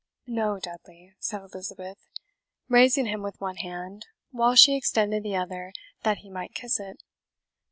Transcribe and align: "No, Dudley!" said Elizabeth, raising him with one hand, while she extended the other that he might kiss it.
"No, 0.25 0.59
Dudley!" 0.59 1.13
said 1.19 1.41
Elizabeth, 1.41 1.99
raising 2.67 3.05
him 3.05 3.21
with 3.21 3.39
one 3.39 3.57
hand, 3.57 4.07
while 4.31 4.55
she 4.55 4.75
extended 4.75 5.21
the 5.21 5.35
other 5.35 5.73
that 6.01 6.17
he 6.25 6.31
might 6.31 6.55
kiss 6.55 6.79
it. 6.79 6.97